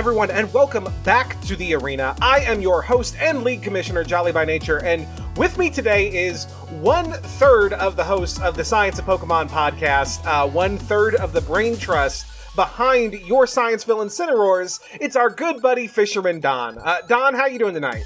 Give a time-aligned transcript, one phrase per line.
[0.00, 2.16] Everyone, and welcome back to the arena.
[2.22, 6.46] I am your host and league commissioner, Jolly by Nature, and with me today is
[6.80, 11.34] one third of the hosts of the Science of Pokemon podcast, uh, one third of
[11.34, 14.80] the brain trust behind your Scienceville.
[14.98, 16.78] It's our good buddy Fisherman Don.
[16.78, 18.04] Uh, Don, how are you doing tonight?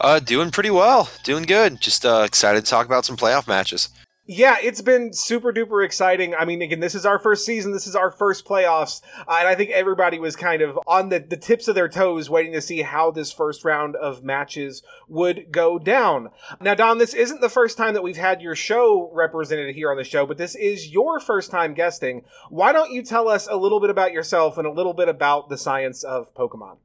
[0.00, 1.80] Uh, doing pretty well, doing good.
[1.80, 3.90] Just uh, excited to talk about some playoff matches.
[4.26, 6.34] Yeah, it's been super duper exciting.
[6.34, 7.72] I mean, again, this is our first season.
[7.72, 9.02] This is our first playoffs.
[9.28, 12.30] Uh, and I think everybody was kind of on the, the tips of their toes
[12.30, 16.30] waiting to see how this first round of matches would go down.
[16.58, 19.98] Now, Don, this isn't the first time that we've had your show represented here on
[19.98, 22.24] the show, but this is your first time guesting.
[22.48, 25.50] Why don't you tell us a little bit about yourself and a little bit about
[25.50, 26.78] the science of Pokemon?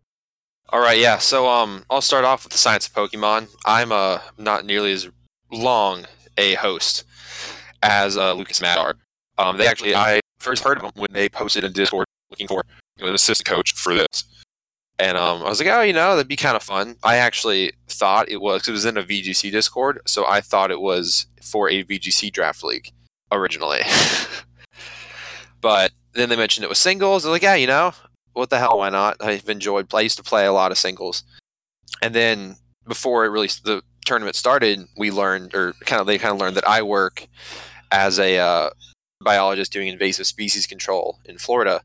[0.71, 1.19] All right, yeah.
[1.19, 3.47] So um, I'll start off with the science of Pokemon.
[3.65, 5.09] I'm uh not nearly as
[5.51, 6.05] long
[6.37, 7.05] a host
[7.81, 8.95] as uh, Lucas Madar.
[9.37, 12.63] Um, they actually, I first heard of them when they posted in Discord looking for
[12.97, 14.23] you know, an assistant coach for this.
[14.99, 16.97] And um, I was like, oh, you know, that'd be kind of fun.
[17.03, 20.81] I actually thought it was, it was in a VGC Discord, so I thought it
[20.81, 22.91] was for a VGC draft league
[23.31, 23.79] originally.
[25.61, 27.25] but then they mentioned it was singles.
[27.25, 27.93] I was like, yeah, you know,
[28.33, 29.17] what the hell, why not?
[29.21, 31.23] I've enjoyed, I used to play a lot of singles.
[32.01, 36.33] And then before it really, the tournament started, we learned, or kind of, they kind
[36.33, 37.25] of learned that I work
[37.91, 38.69] as a uh,
[39.21, 41.81] biologist doing invasive species control in Florida,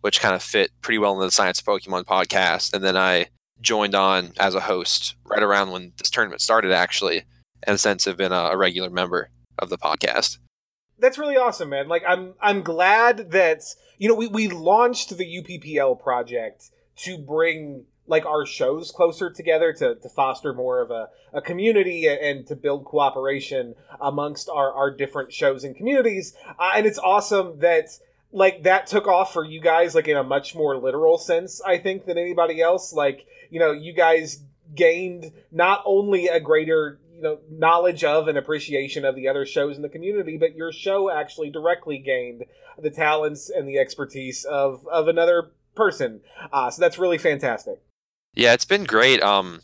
[0.00, 2.72] which kind of fit pretty well in the Science Pokemon podcast.
[2.72, 3.26] And then I
[3.60, 7.24] joined on as a host right around when this tournament started, actually,
[7.62, 10.38] and since have been a, a regular member of the podcast.
[10.98, 11.88] That's really awesome, man.
[11.88, 13.62] Like I'm I'm glad that
[13.98, 19.72] you know we, we launched the UPPL project to bring like our shows closer together
[19.72, 24.90] to, to foster more of a, a community and to build cooperation amongst our, our
[24.90, 26.34] different shows and communities.
[26.58, 27.88] Uh, and it's awesome that
[28.30, 31.78] like that took off for you guys like in a much more literal sense, I
[31.78, 32.92] think, than anybody else.
[32.92, 34.42] Like, you know, you guys
[34.74, 39.76] gained not only a greater you know knowledge of and appreciation of the other shows
[39.76, 42.44] in the community but your show actually directly gained
[42.80, 46.20] the talents and the expertise of of another person
[46.52, 47.83] uh, so that's really fantastic
[48.34, 49.22] yeah, it's been great.
[49.22, 49.60] Um,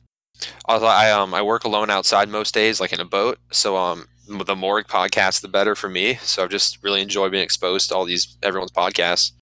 [0.66, 3.38] I um I work alone outside most days, like in a boat.
[3.50, 6.14] So um, the more podcasts, the better for me.
[6.16, 9.32] So I've just really enjoyed being exposed to all these everyone's podcasts.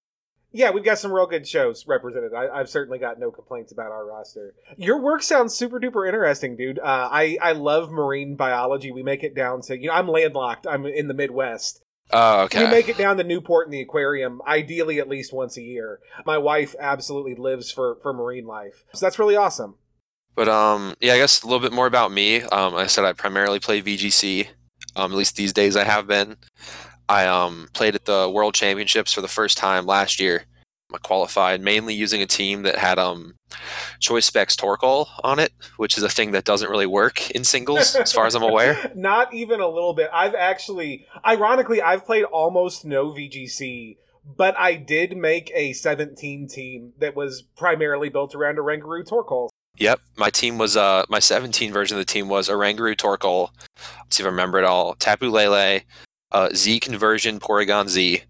[0.50, 2.32] Yeah, we've got some real good shows represented.
[2.32, 4.54] I, have certainly got no complaints about our roster.
[4.78, 6.78] Your work sounds super duper interesting, dude.
[6.78, 8.90] Uh, I I love marine biology.
[8.90, 10.66] We make it down to you know I'm landlocked.
[10.66, 12.64] I'm in the Midwest, Oh, okay.
[12.64, 16.00] We make it down to Newport in the aquarium, ideally at least once a year.
[16.24, 19.76] My wife absolutely lives for for marine life, so that's really awesome.
[20.34, 22.42] But um, yeah, I guess a little bit more about me.
[22.42, 24.48] Um, I said I primarily play VGC.
[24.96, 26.36] Um, at least these days I have been.
[27.08, 30.44] I um played at the World Championships for the first time last year.
[30.92, 33.34] I qualified mainly using a team that had um
[34.00, 37.94] choice specs Torkoal on it, which is a thing that doesn't really work in singles
[37.94, 38.90] as far as I'm aware.
[38.96, 40.08] Not even a little bit.
[40.12, 46.92] I've actually ironically I've played almost no VGC, but I did make a 17 team
[46.98, 49.48] that was primarily built around Oranguru Torkoal.
[49.76, 53.50] Yep, my team was uh my 17 version of the team was Oranguru Torkoal.
[53.98, 54.94] Let's see if I remember it all.
[54.94, 55.82] Tapu Lele,
[56.32, 58.22] uh, Z conversion Porygon Z,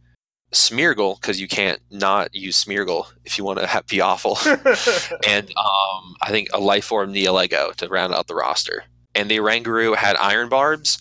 [0.52, 4.38] Smeargle because you can't not use Smeargle if you want to be awful,
[5.26, 8.84] and um, I think a life orb Nihilego to round out the roster.
[9.14, 10.98] And the Oranguru had Iron Barbs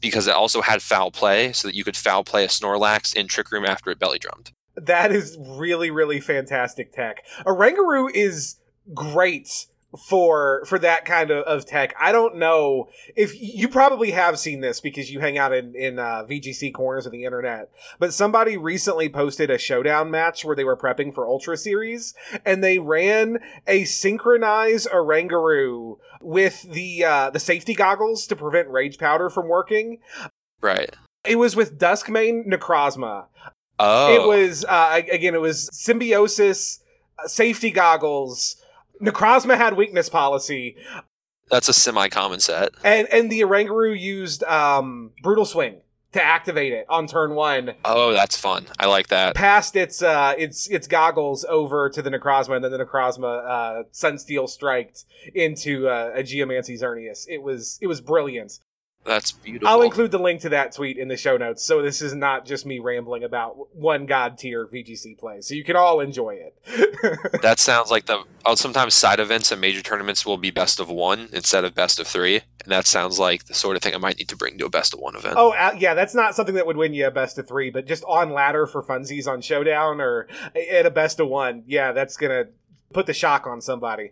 [0.00, 3.26] because it also had foul play, so that you could foul play a Snorlax in
[3.26, 4.52] Trick Room after it belly drummed.
[4.76, 7.24] That is really really fantastic tech.
[7.44, 8.56] Oranguru is
[8.94, 11.94] great for for that kind of, of tech.
[11.98, 15.98] I don't know if you probably have seen this because you hang out in in
[15.98, 17.70] uh, VGC corners of the internet.
[17.98, 22.14] But somebody recently posted a showdown match where they were prepping for Ultra Series,
[22.44, 28.98] and they ran a synchronized Oranguru with the uh, the safety goggles to prevent Rage
[28.98, 30.00] Powder from working.
[30.60, 30.94] Right.
[31.24, 33.26] It was with Duskmane Necrozma.
[33.78, 34.14] Oh.
[34.14, 35.34] It was uh, again.
[35.34, 36.80] It was symbiosis,
[37.18, 38.56] uh, safety goggles
[39.00, 40.76] Necrozma had weakness policy.
[41.50, 42.70] That's a semi-common set.
[42.84, 45.80] And and the Oranguru used um, brutal swing
[46.12, 47.74] to activate it on turn one.
[47.84, 48.66] Oh, that's fun.
[48.78, 49.34] I like that.
[49.34, 53.82] Past its uh its its goggles over to the Necrozma, and then the Necrozma uh
[53.92, 55.04] Sunsteel striked
[55.34, 57.26] into uh, a Geomancy Xerneas.
[57.28, 58.60] It was it was brilliant.
[59.08, 59.68] That's beautiful.
[59.68, 62.44] I'll include the link to that tweet in the show notes, so this is not
[62.44, 65.40] just me rambling about one god tier VGC play.
[65.40, 67.40] So you can all enjoy it.
[67.42, 68.22] that sounds like the.
[68.44, 71.98] Oh, sometimes side events and major tournaments will be best of one instead of best
[71.98, 74.58] of three, and that sounds like the sort of thing I might need to bring
[74.58, 75.36] to a best of one event.
[75.38, 77.86] Oh uh, yeah, that's not something that would win you a best of three, but
[77.86, 80.28] just on ladder for funsies on Showdown or
[80.70, 82.44] at a best of one, yeah, that's gonna
[82.92, 84.10] put the shock on somebody.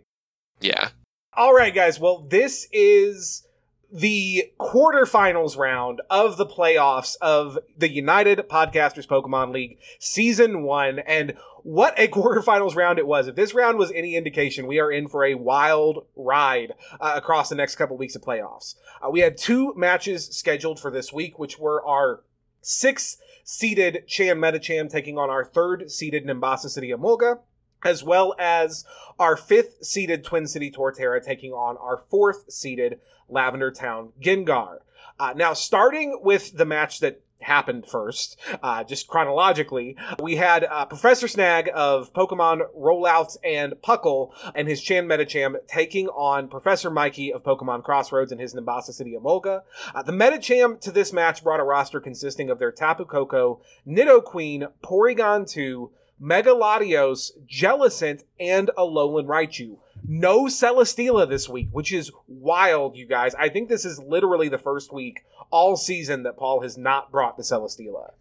[0.59, 0.89] Yeah.
[1.33, 1.99] All right, guys.
[1.99, 3.46] Well, this is
[3.91, 10.99] the quarterfinals round of the playoffs of the United Podcasters Pokemon League Season 1.
[10.99, 13.27] And what a quarterfinals round it was.
[13.27, 17.49] If this round was any indication, we are in for a wild ride uh, across
[17.49, 18.75] the next couple weeks of playoffs.
[19.01, 22.23] Uh, we had two matches scheduled for this week, which were our
[22.61, 27.39] sixth seeded Chan Medicham taking on our third seeded Nimbasa City Emolga
[27.83, 28.85] as well as
[29.19, 34.79] our fifth seeded Twin City Torterra taking on our fourth seeded Lavender Town Gengar.
[35.19, 40.85] Uh, now, starting with the match that happened first, uh, just chronologically, we had uh,
[40.85, 47.31] Professor Snag of Pokemon Rollouts and Puckle and his Chan Medicham taking on Professor Mikey
[47.31, 49.61] of Pokemon Crossroads and his Nimbasa City Emolga.
[49.93, 54.71] Uh, the Medicham to this match brought a roster consisting of their Tapu Koko, Nidoqueen,
[54.83, 59.77] Porygon 2, Mega Latios, Jellicent, and Alolan Raichu.
[60.03, 63.35] No Celesteela this week, which is wild, you guys.
[63.35, 67.37] I think this is literally the first week all season that Paul has not brought
[67.37, 68.11] the Celesteela.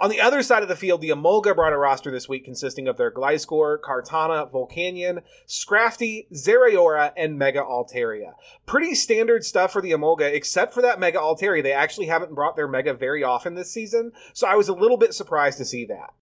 [0.00, 2.86] On the other side of the field, the Emolga brought a roster this week consisting
[2.86, 8.34] of their Gliscor, Kartana, Volcanion, Scrafty, Zeraora, and Mega Altaria.
[8.66, 11.62] Pretty standard stuff for the Emolga, except for that Mega Altaria.
[11.62, 14.98] They actually haven't brought their Mega very often this season, so I was a little
[14.98, 16.12] bit surprised to see that.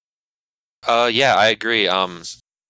[0.85, 1.87] Uh, yeah, I agree.
[1.87, 2.23] Um,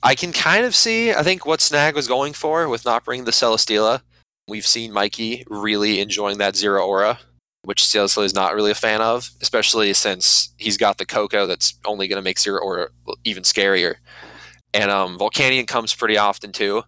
[0.03, 3.25] I can kind of see, I think, what Snag was going for with not bringing
[3.25, 4.03] the Celesteela.
[4.49, 7.19] We've seen Mikey really enjoying that Zeraora,
[7.63, 11.75] which Celesteela is not really a fan of, especially since he's got the Koko that's
[11.85, 12.89] only going to make Zeraora
[13.25, 13.97] even scarier.
[14.73, 16.85] And um, Volcanion comes pretty often too,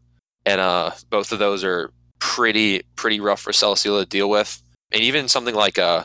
[0.47, 1.91] and uh, both of those are
[2.21, 4.63] pretty pretty rough for Celesteela to deal with.
[4.93, 6.05] And even something like uh,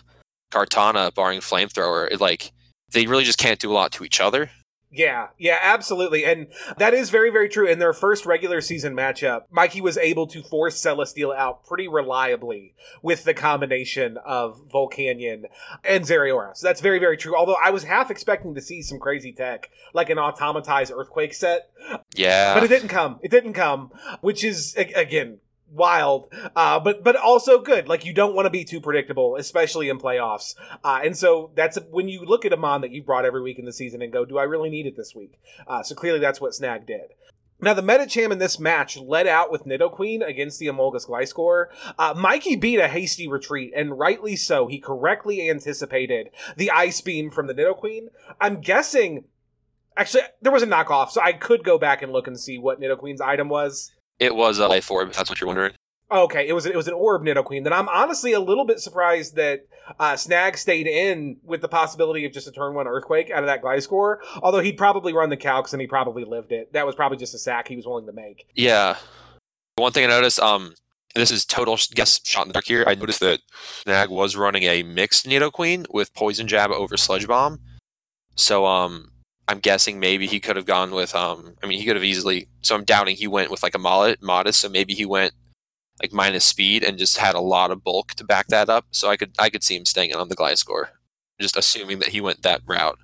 [0.51, 2.51] Kartana, barring Flamethrower, it, like
[2.91, 4.49] they really just can't do a lot to each other.
[4.95, 6.23] Yeah, yeah, absolutely.
[6.23, 6.47] And
[6.77, 7.67] that is very, very true.
[7.67, 12.75] In their first regular season matchup, Mikey was able to force Celesteela out pretty reliably
[13.01, 15.45] with the combination of Volcanion
[15.83, 16.55] and Zeraora.
[16.55, 17.35] So that's very, very true.
[17.35, 21.71] Although I was half expecting to see some crazy tech, like an automatized Earthquake set.
[22.15, 22.53] Yeah.
[22.53, 23.19] But it didn't come.
[23.23, 23.91] It didn't come,
[24.21, 25.39] which is, again,
[25.73, 27.87] wild, uh, but but also good.
[27.87, 30.55] Like you don't want to be too predictable, especially in playoffs.
[30.83, 33.59] Uh, and so that's when you look at a mon that you brought every week
[33.59, 36.19] in the season and go, "Do I really need it this week?" Uh, so clearly,
[36.19, 37.13] that's what Snag did.
[37.63, 41.67] Now, the Metacham in this match led out with Nidoqueen against the Emolga's Gliscor.
[41.97, 44.67] Uh, Mikey beat a hasty retreat, and rightly so.
[44.67, 48.07] He correctly anticipated the Ice Beam from the Nidoqueen.
[48.41, 49.25] I'm guessing,
[49.95, 52.81] actually, there was a knockoff, so I could go back and look and see what
[52.81, 53.93] Nidoqueen's item was.
[54.23, 55.11] It was a life orb.
[55.11, 55.73] That's what you're wondering.
[56.09, 57.63] Okay, it was it was an orb Nidoqueen.
[57.63, 59.67] Then I'm honestly a little bit surprised that
[59.99, 63.47] uh, Snag stayed in with the possibility of just a turn one earthquake out of
[63.47, 64.17] that Gliscor.
[64.41, 66.71] Although he'd probably run the calcs and he probably lived it.
[66.71, 68.47] That was probably just a sack he was willing to make.
[68.53, 68.97] Yeah.
[69.75, 70.75] One thing I noticed, um,
[71.15, 72.83] this is total guess shot in the dark here.
[72.87, 73.39] I noticed that
[73.83, 77.59] Snag was running a mixed Nidoqueen with Poison Jab over Sludge Bomb.
[78.35, 79.12] So um,
[79.47, 82.47] I'm guessing maybe he could have gone with um I mean he could have easily
[82.61, 85.33] so I'm doubting he went with like a mod modest so maybe he went
[86.01, 89.09] like minus speed and just had a lot of bulk to back that up so
[89.09, 90.87] I could I could see him staying on the Gliscor
[91.39, 92.99] just assuming that he went that route.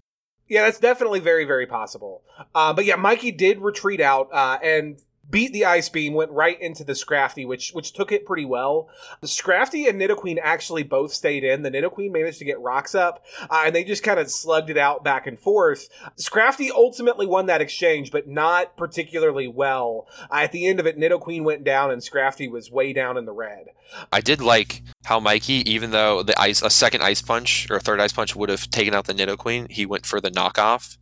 [0.48, 2.24] Yeah, that's definitely very very possible.
[2.56, 6.60] Uh, but yeah, Mikey did retreat out uh, and beat the ice beam, went right
[6.60, 8.90] into the Scrafty, which which took it pretty well.
[9.22, 11.64] The Scrafty and Nidoqueen actually both stayed in.
[11.64, 14.78] The Nidoqueen managed to get rocks up, uh, and they just kind of slugged it
[14.78, 15.90] out back and forth.
[16.18, 20.08] Scrafty ultimately won that exchange, but not particularly well.
[20.32, 23.26] Uh, at the end of it, Nidoqueen went down, and Scrafty was way down in
[23.26, 23.68] the red.
[24.12, 27.80] I did like how Mikey, even though the ice a second ice punch or a
[27.80, 30.98] third ice punch would have taken out the Nidoqueen, he went for the knockoff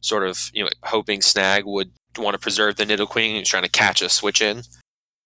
[0.00, 3.36] sort of you know hoping Snag would want to preserve the Nidoqueen.
[3.36, 4.62] He's trying to catch a switch in.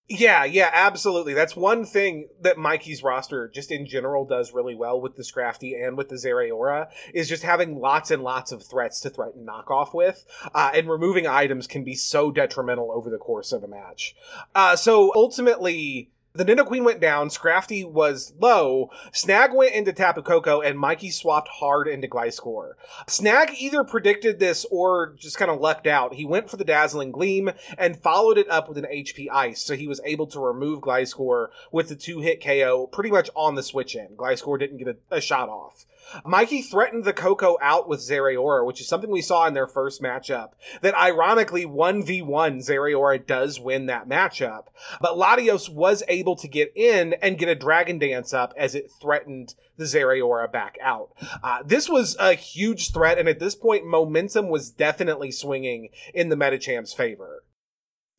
[0.06, 1.32] Yeah, yeah, absolutely.
[1.32, 5.72] That's one thing that Mikey's roster, just in general, does really well with the Scrafty
[5.74, 9.94] and with the Zeraora, is just having lots and lots of threats to threaten knockoff
[9.94, 10.26] with.
[10.54, 14.14] Uh, and removing items can be so detrimental over the course of a match.
[14.54, 20.60] Uh, so ultimately, The Nidoqueen went down, Scrafty was low, Snag went into Tapu Koko,
[20.60, 22.72] and Mikey swapped hard into Gliscor.
[23.06, 26.14] Snag either predicted this or just kind of lucked out.
[26.14, 29.76] He went for the Dazzling Gleam and followed it up with an HP Ice, so
[29.76, 33.62] he was able to remove Gliscor with the two hit KO pretty much on the
[33.62, 34.16] switch in.
[34.16, 35.86] Gliscor didn't get a, a shot off.
[36.24, 40.02] Mikey threatened the Koko out with Zeraora, which is something we saw in their first
[40.02, 40.50] matchup.
[40.80, 44.66] That ironically, 1v1, Zeraora does win that matchup.
[45.00, 48.90] But Latios was able to get in and get a Dragon Dance up as it
[49.00, 51.10] threatened the Zeraora back out.
[51.42, 56.28] Uh, this was a huge threat, and at this point, momentum was definitely swinging in
[56.28, 57.44] the Medicham's favor.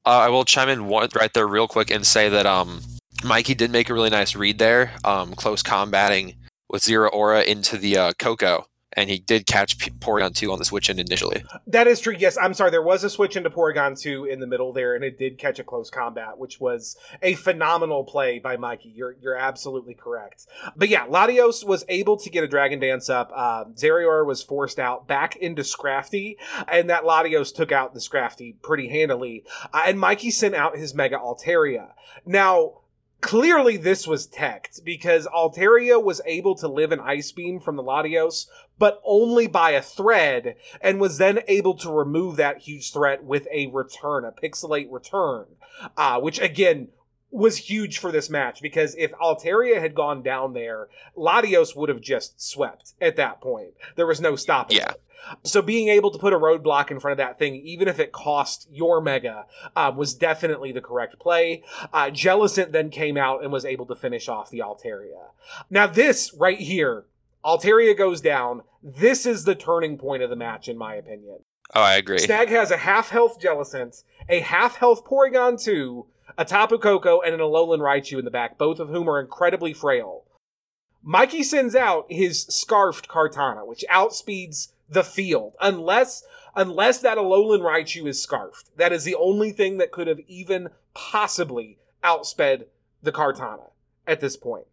[0.05, 2.81] Uh, I will chime in one right there real quick and say that um,
[3.23, 6.35] Mikey did make a really nice read there, um, close combating
[6.69, 10.65] with Zeraora into the uh, Koko, and he did catch P- Porygon 2 on the
[10.65, 11.43] switch in initially.
[11.67, 12.15] That is true.
[12.17, 12.71] Yes, I'm sorry.
[12.71, 15.59] There was a switch into Porygon 2 in the middle there, and it did catch
[15.59, 18.93] a close combat, which was a phenomenal play by Mikey.
[18.95, 20.47] You're you're absolutely correct.
[20.75, 23.31] But yeah, Latios was able to get a Dragon Dance up.
[23.35, 28.55] Uh, Zeraora was forced out back into Scrafty, and that Latios took out the Scrafty
[28.61, 29.43] pretty handily.
[29.73, 31.91] Uh, and Mikey sent out his Mega Altaria.
[32.25, 32.81] Now,
[33.25, 37.81] clearly this was teched because Altaria was able to live an ice beam from the
[37.81, 38.45] Latios,
[38.77, 43.47] but only by a thread, and was then able to remove that huge threat with
[43.51, 45.47] a return, a pixelate return,
[45.97, 46.89] uh, which again
[47.35, 50.87] was huge for this match because if Altaria had gone down there,
[51.17, 53.73] Latios would have just swept at that point.
[53.95, 54.91] There was no stopping Yeah.
[54.91, 55.01] it.
[55.43, 58.11] So being able to put a roadblock in front of that thing, even if it
[58.11, 61.63] cost your mega, um, was definitely the correct play.
[61.91, 65.29] Uh, Jellicent then came out and was able to finish off the Altaria.
[65.69, 67.05] Now this right here,
[67.43, 68.61] Altaria goes down.
[68.83, 71.39] This is the turning point of the match, in my opinion.
[71.73, 72.19] Oh, I agree.
[72.19, 76.05] Snag has a half health Jellicent, a half health Porygon 2,
[76.37, 79.73] a Tapu Koko, and an Alolan Raichu in the back, both of whom are incredibly
[79.73, 80.23] frail.
[81.01, 86.23] Mikey sends out his scarfed Kartana, which outspeeds the field, unless
[86.55, 88.75] unless that Alolan Raichu is scarfed.
[88.77, 92.65] That is the only thing that could have even possibly outsped
[93.03, 93.71] the Kartana
[94.07, 94.65] at this point.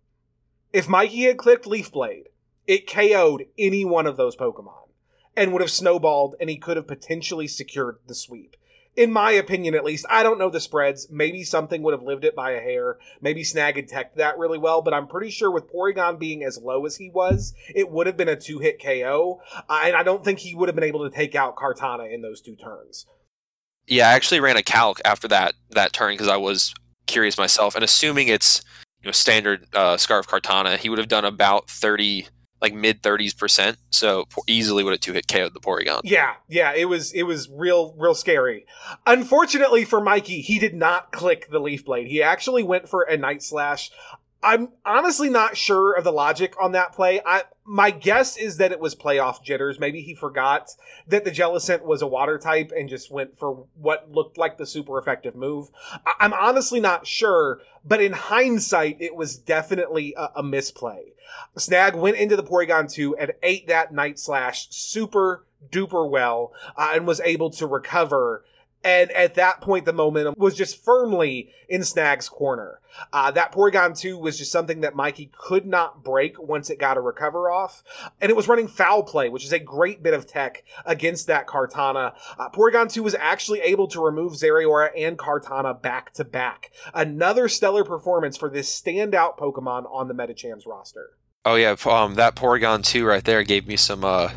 [0.73, 2.29] If Mikey had clicked Leaf Blade,
[2.67, 4.89] it KO'd any one of those Pokemon
[5.37, 8.57] and would have snowballed, and he could have potentially secured the sweep.
[8.95, 11.09] In my opinion, at least, I don't know the spreads.
[11.11, 12.99] Maybe something would have lived it by a hair.
[13.23, 16.59] Maybe Snag had teched that really well, but I'm pretty sure with Porygon being as
[16.59, 19.41] low as he was, it would have been a two hit KO.
[19.71, 22.43] And I don't think he would have been able to take out Kartana in those
[22.43, 23.07] two turns.
[23.87, 26.75] Yeah, I actually ran a calc after that that turn because I was
[27.07, 28.63] curious myself, and assuming it's
[29.03, 32.29] you know standard uh, Scarf Kartana, he would have done about thirty,
[32.63, 33.77] like mid thirties percent.
[33.91, 36.01] So easily would have two hit KO'd the Porygon.
[36.05, 38.65] Yeah, yeah, it was it was real real scary.
[39.07, 42.07] Unfortunately for Mikey, he did not click the leaf blade.
[42.07, 43.91] He actually went for a night slash.
[44.45, 47.21] I'm honestly not sure of the logic on that play.
[47.25, 49.79] I my guess is that it was playoff jitters.
[49.79, 50.71] Maybe he forgot
[51.07, 54.67] that the Jellicent was a water type and just went for what looked like the
[54.67, 55.71] super effective move.
[56.05, 61.13] I- I'm honestly not sure, but in hindsight, it was definitely a, a misplay.
[61.57, 66.93] Snag went into the Porygon 2 and ate that Night Slash super duper well uh,
[66.95, 68.45] and was able to recover.
[68.85, 72.81] And at that point, the momentum was just firmly in Snag's corner.
[73.13, 76.97] Uh, that Porygon 2 was just something that Mikey could not break once it got
[76.97, 77.83] a recover off.
[78.21, 81.47] And it was running foul play, which is a great bit of tech against that
[81.47, 82.15] Kartana.
[82.39, 86.71] Uh, Porygon 2 was actually able to remove Zeraora and Kartana back to back.
[86.93, 91.11] Another stellar performance for this standout Pokemon on the Medicham's roster.
[91.45, 94.31] Oh yeah, um, that Porygon two right there gave me some uh,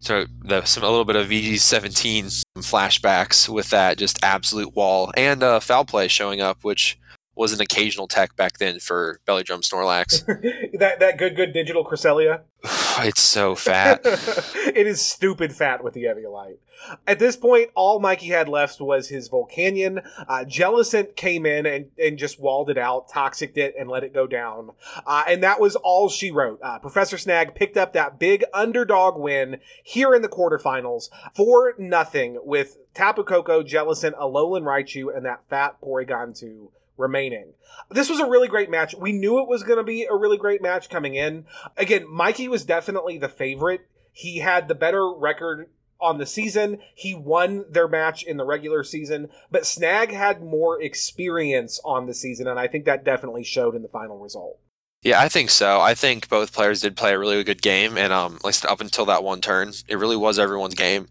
[0.00, 2.26] so the some a little bit of VG seventeen
[2.58, 6.98] flashbacks with that just absolute wall and uh, foul play showing up, which
[7.34, 10.26] was an occasional tech back then for Belly Drum Snorlax.
[10.78, 12.42] that that good good digital Cresselia.
[13.00, 14.00] it's so fat.
[14.04, 16.58] it is stupid fat with the Eviolite.
[17.06, 20.02] At this point, all Mikey had left was his Volcanion.
[20.26, 24.14] Uh, Jellicent came in and, and just walled it out, toxicked it, and let it
[24.14, 24.70] go down.
[25.06, 26.58] Uh, and that was all she wrote.
[26.62, 32.38] Uh, Professor Snag picked up that big underdog win here in the quarterfinals for nothing
[32.42, 36.70] with Tapu Koko, Jellicent, Alolan Raichu, and that fat Porygon 2
[37.00, 37.54] remaining.
[37.90, 38.94] This was a really great match.
[38.94, 41.46] We knew it was going to be a really great match coming in.
[41.76, 43.88] Again, Mikey was definitely the favorite.
[44.12, 46.78] He had the better record on the season.
[46.94, 52.14] He won their match in the regular season, but Snag had more experience on the
[52.14, 54.58] season, and I think that definitely showed in the final result.
[55.02, 55.80] Yeah, I think so.
[55.80, 58.80] I think both players did play a really good game, and um, at least up
[58.80, 61.08] until that one turn, it really was everyone's game.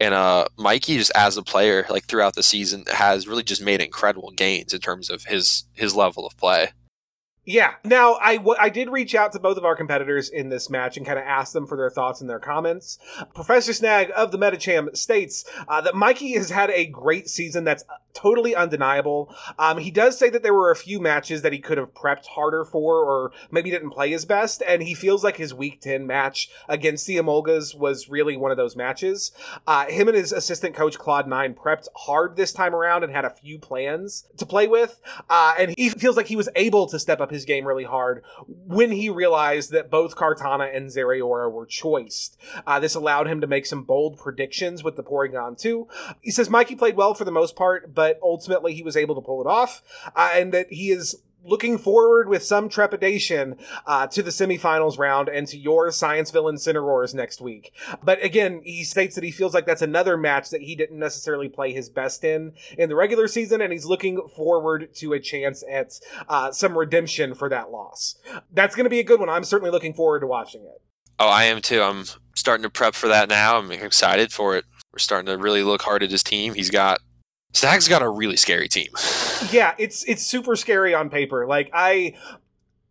[0.00, 3.80] And uh, Mikey, just as a player, like throughout the season, has really just made
[3.80, 6.68] incredible gains in terms of his his level of play.
[7.48, 7.76] Yeah.
[7.82, 10.98] Now, I, w- I did reach out to both of our competitors in this match
[10.98, 12.98] and kind of ask them for their thoughts and their comments.
[13.34, 17.84] Professor Snag of the Medicham states uh, that Mikey has had a great season that's
[18.14, 19.34] totally undeniable.
[19.58, 22.26] Um, he does say that there were a few matches that he could have prepped
[22.26, 26.06] harder for or maybe didn't play his best, and he feels like his Week 10
[26.06, 29.32] match against the Emolgas was really one of those matches.
[29.66, 33.24] Uh, him and his assistant coach, Claude Nine, prepped hard this time around and had
[33.24, 35.00] a few plans to play with,
[35.30, 38.22] uh, and he feels like he was able to step up his game really hard
[38.46, 42.36] when he realized that both Kartana and Zeraora were choiced.
[42.66, 45.86] Uh, this allowed him to make some bold predictions with the Porygon 2.
[46.22, 49.20] He says Mikey played well for the most part, but ultimately he was able to
[49.20, 49.82] pull it off,
[50.14, 53.56] uh, and that he is looking forward with some trepidation
[53.88, 57.72] uh, to the semifinals round and to your Scienceville Incineroars next week.
[58.00, 61.48] But again, he states that he feels like that's another match that he didn't necessarily
[61.48, 65.64] play his best in in the regular season, and he's looking forward to a chance
[65.68, 68.14] at uh, some redemption for that loss.
[68.52, 69.28] That's going to be a good one.
[69.28, 70.80] I'm certainly looking forward to watching it.
[71.18, 71.82] Oh, I am too.
[71.82, 72.04] I'm
[72.36, 73.58] starting to prep for that now.
[73.58, 74.64] I'm excited for it.
[74.92, 76.54] We're starting to really look hard at his team.
[76.54, 77.00] He's got
[77.52, 78.92] Snag's got a really scary team.
[79.50, 81.46] yeah, it's it's super scary on paper.
[81.46, 82.14] Like I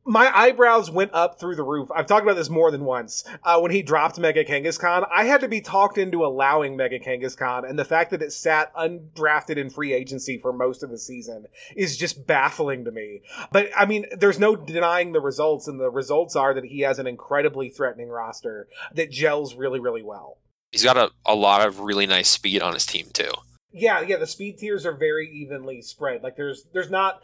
[0.07, 1.89] my eyebrows went up through the roof.
[1.93, 3.25] I've talked about this more than once.
[3.43, 7.69] Uh, when he dropped Mega Kangaskhan, I had to be talked into allowing Mega Kangaskhan,
[7.69, 11.45] and the fact that it sat undrafted in free agency for most of the season
[11.75, 13.21] is just baffling to me.
[13.51, 16.99] But I mean, there's no denying the results, and the results are that he has
[16.99, 20.39] an incredibly threatening roster that gels really, really well.
[20.71, 23.31] He's got a, a lot of really nice speed on his team too.
[23.77, 26.23] Yeah, yeah, the speed tiers are very evenly spread.
[26.23, 27.21] Like there's there's not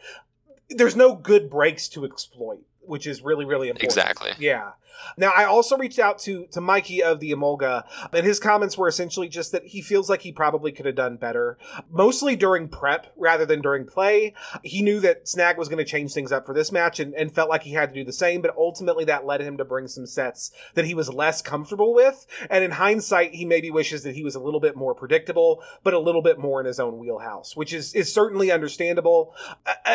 [0.70, 3.90] there's no good breaks to exploit which is really really important.
[3.90, 4.32] Exactly.
[4.40, 4.72] Yeah.
[5.18, 8.88] Now I also reached out to to Mikey of the Emolga, and his comments were
[8.88, 11.58] essentially just that he feels like he probably could have done better,
[11.92, 14.34] mostly during prep rather than during play.
[14.64, 17.34] He knew that Snag was going to change things up for this match and, and
[17.34, 19.88] felt like he had to do the same, but ultimately that led him to bring
[19.88, 22.26] some sets that he was less comfortable with.
[22.50, 25.94] And in hindsight, he maybe wishes that he was a little bit more predictable, but
[25.94, 29.34] a little bit more in his own wheelhouse, which is is certainly understandable.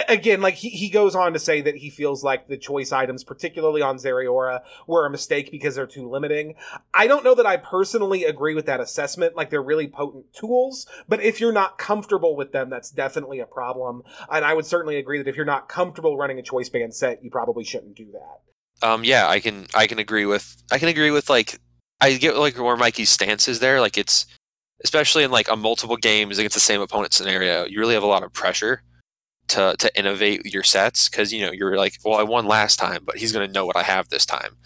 [0.09, 3.25] Again, like he, he goes on to say that he feels like the choice items,
[3.25, 6.55] particularly on Zeraora, were a mistake because they're too limiting.
[6.95, 9.37] I don't know that I personally agree with that assessment.
[9.37, 13.47] Like they're really potent tools, but if you're not comfortable with them, that's definitely a
[13.47, 14.03] problem.
[14.31, 17.23] And I would certainly agree that if you're not comfortable running a choice band set,
[17.23, 18.87] you probably shouldn't do that.
[18.89, 21.59] Um, yeah, I can I can agree with I can agree with like
[22.01, 23.81] I get like where Mikey's stance is there.
[23.81, 24.27] Like it's
[24.85, 28.07] especially in like a multiple games against the same opponent scenario, you really have a
[28.07, 28.83] lot of pressure
[29.49, 33.03] to to innovate your sets because you know you're like, well, I won last time,
[33.05, 34.57] but he's going to know what I have this time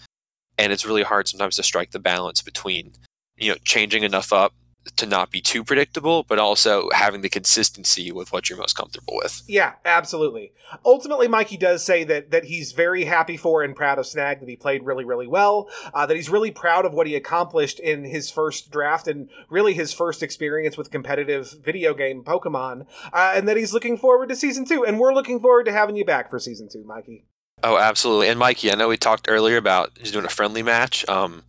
[0.57, 2.93] and it's really hard sometimes to strike the balance between
[3.37, 4.53] you know changing enough up
[4.95, 9.15] to not be too predictable, but also having the consistency with what you're most comfortable
[9.15, 9.41] with.
[9.47, 10.53] Yeah, absolutely.
[10.85, 14.49] Ultimately, Mikey does say that that he's very happy for and proud of Snag that
[14.49, 15.69] he played really, really well.
[15.93, 19.73] Uh, that he's really proud of what he accomplished in his first draft and really
[19.73, 24.35] his first experience with competitive video game Pokemon, uh, and that he's looking forward to
[24.35, 24.85] season two.
[24.85, 27.25] And we're looking forward to having you back for season two, Mikey.
[27.63, 28.27] Oh, absolutely.
[28.27, 31.07] And Mikey, I know we talked earlier about just doing a friendly match.
[31.07, 31.43] Um,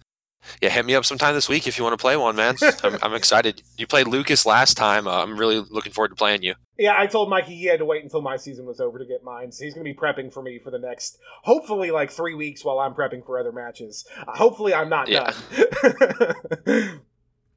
[0.62, 2.56] yeah, hit me up sometime this week if you want to play one, man.
[2.84, 3.62] I'm, I'm excited.
[3.76, 5.08] You played Lucas last time.
[5.08, 6.54] Uh, I'm really looking forward to playing you.
[6.78, 9.24] Yeah, I told Mikey he had to wait until my season was over to get
[9.24, 9.52] mine.
[9.52, 12.64] So he's going to be prepping for me for the next, hopefully, like three weeks
[12.64, 14.04] while I'm prepping for other matches.
[14.26, 15.32] Uh, hopefully, I'm not yeah.
[16.66, 17.00] done.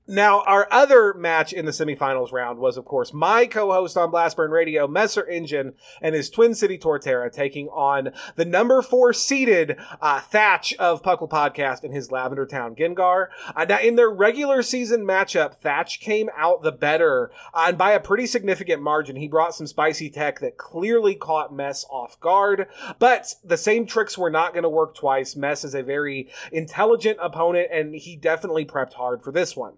[0.10, 4.52] Now, our other match in the semifinals round was, of course, my co-host on Blastburn
[4.52, 10.22] Radio, Messer Engine, and his Twin City Torterra taking on the number four seeded uh,
[10.22, 13.28] Thatch of Puckle Podcast and his Lavender Town Gengar.
[13.54, 17.92] Uh, now, in their regular season matchup, Thatch came out the better, uh, and by
[17.92, 19.18] a pretty significant margin.
[19.18, 22.68] He brought some spicy tech that clearly caught Mess off guard,
[22.98, 25.36] but the same tricks were not going to work twice.
[25.36, 29.74] Mess is a very intelligent opponent, and he definitely prepped hard for this one.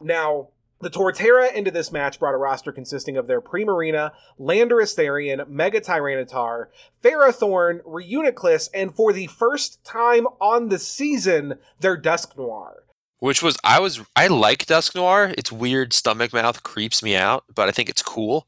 [0.00, 0.48] Now,
[0.80, 5.80] the Torterra into this match brought a roster consisting of their Primarina, Landorus Therian, Mega
[5.80, 6.66] Tyranitar,
[7.02, 12.83] Ferrothorn, Reuniclus, and for the first time on the season, their Dusknoir
[13.24, 15.32] which was I was I like Dusknoir.
[15.38, 18.46] Its weird stomach mouth creeps me out, but I think it's cool,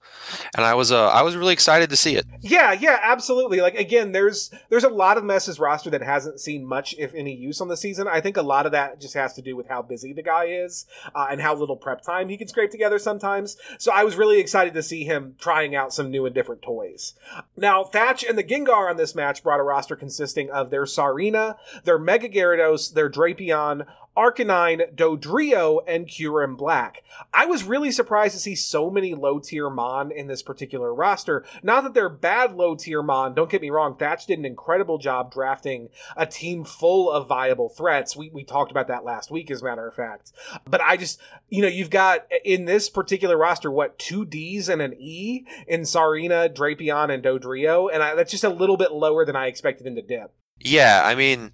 [0.55, 2.27] and I was uh I was really excited to see it.
[2.43, 3.62] Yeah, yeah, absolutely.
[3.62, 7.35] Like again, there's there's a lot of Mess's roster that hasn't seen much, if any,
[7.35, 8.07] use on the season.
[8.07, 10.45] I think a lot of that just has to do with how busy the guy
[10.45, 10.85] is
[11.15, 13.57] uh, and how little prep time he can scrape together sometimes.
[13.79, 17.15] So I was really excited to see him trying out some new and different toys.
[17.57, 21.57] Now Thatch and the Gengar on this match brought a roster consisting of their Tsareena,
[21.85, 27.02] their Mega Gyarados, their Drapion, Arcanine, Dodrio, and Kyurem Black.
[27.35, 31.44] I was really surprised to see so many low tier Mon in this particular roster.
[31.62, 33.96] Not that they're bad low tier Mon, don't get me wrong.
[33.96, 38.16] Thatch did an incredible job drafting a team full of viable threats.
[38.16, 40.33] We, we talked about that last week, as a matter of fact.
[40.64, 44.81] But I just, you know, you've got in this particular roster, what, two D's and
[44.81, 47.90] an E in Tsareena, Drapion, and Dodrio?
[47.92, 50.33] And I, that's just a little bit lower than I expected him to dip.
[50.59, 51.52] Yeah, I mean,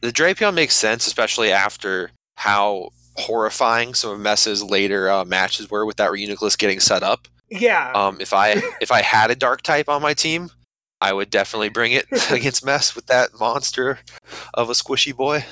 [0.00, 5.86] the Drapion makes sense, especially after how horrifying some of Mess's later uh, matches were
[5.86, 7.28] with that Reuniclus getting set up.
[7.50, 7.92] Yeah.
[7.94, 10.50] Um, if I if I had a dark type on my team,
[11.00, 14.00] I would definitely bring it against Mess with that monster
[14.54, 15.44] of a squishy boy.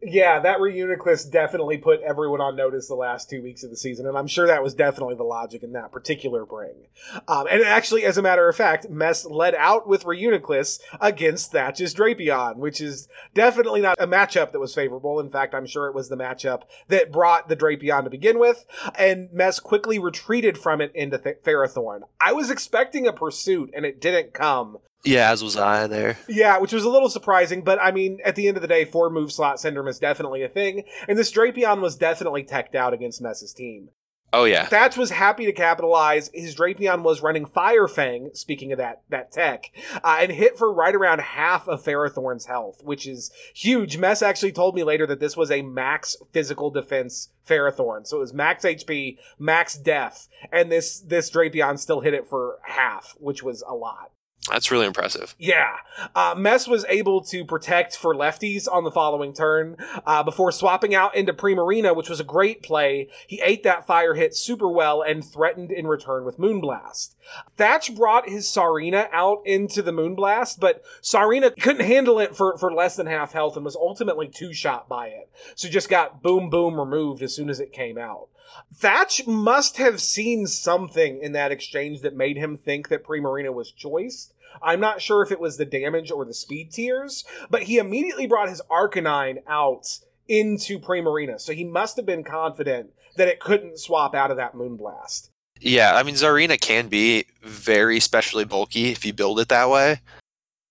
[0.00, 4.06] Yeah, that Reuniclus definitely put everyone on notice the last two weeks of the season,
[4.06, 6.86] and I'm sure that was definitely the logic in that particular bring.
[7.26, 11.94] Um, and actually, as a matter of fact, Mess led out with Reuniclus against Thatch's
[11.94, 15.18] Drapion, which is definitely not a matchup that was favorable.
[15.18, 18.66] In fact, I'm sure it was the matchup that brought the Drapion to begin with,
[18.94, 22.02] and Mess quickly retreated from it into Th- Ferrothorn.
[22.20, 24.78] I was expecting a pursuit, and it didn't come.
[25.04, 26.18] Yeah, as was I there.
[26.28, 28.84] Yeah, which was a little surprising, but I mean, at the end of the day,
[28.84, 32.92] four move slot syndrome is definitely a thing, and this Drapion was definitely teched out
[32.92, 33.90] against Mess's team.
[34.32, 34.66] Oh yeah.
[34.66, 36.30] Thatch was happy to capitalize.
[36.34, 39.70] His Drapion was running Fire Fang, speaking of that that tech,
[40.04, 43.96] uh, and hit for right around half of Ferrothorn's health, which is huge.
[43.96, 48.20] Mess actually told me later that this was a max physical defense Ferrothorn, so it
[48.20, 53.42] was max HP, max def, and this this Drapion still hit it for half, which
[53.42, 54.10] was a lot.
[54.50, 55.34] That's really impressive.
[55.38, 55.76] Yeah.
[56.14, 60.94] Uh, Mess was able to protect for lefties on the following turn uh, before swapping
[60.94, 63.08] out into Primarina, which was a great play.
[63.26, 67.14] He ate that fire hit super well and threatened in return with Moonblast.
[67.56, 72.72] Thatch brought his Tsareena out into the Moonblast, but Tsareena couldn't handle it for, for
[72.72, 75.30] less than half health and was ultimately two shot by it.
[75.54, 78.28] So just got boom boom removed as soon as it came out.
[78.74, 83.72] Thatch must have seen something in that exchange that made him think that Primarina was
[83.72, 84.34] choiced.
[84.62, 88.26] I'm not sure if it was the damage or the speed tiers, but he immediately
[88.26, 93.78] brought his Arcanine out into Primarina, so he must have been confident that it couldn't
[93.78, 95.30] swap out of that Moonblast.
[95.60, 100.00] Yeah, I mean Tsareena can be very specially bulky if you build it that way.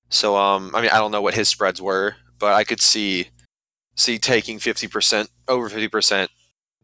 [0.10, 3.30] So um I mean I don't know what his spreads were, but I could see
[3.96, 6.28] see taking 50% over 50%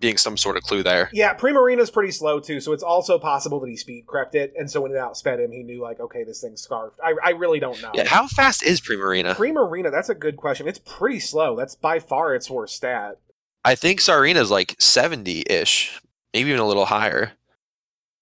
[0.03, 1.09] being some sort of clue there.
[1.13, 4.69] Yeah, Primarina's pretty slow too, so it's also possible that he speed crept it, and
[4.69, 6.99] so when it outsped him, he knew like, okay, this thing's scarfed.
[7.01, 7.91] I, I really don't know.
[7.93, 9.33] Yeah, how fast is Primarina?
[9.33, 10.67] Primarina, that's a good question.
[10.67, 11.55] It's pretty slow.
[11.55, 13.19] That's by far its worst stat.
[13.63, 16.01] I think Tsareena's like 70-ish,
[16.33, 17.31] maybe even a little higher.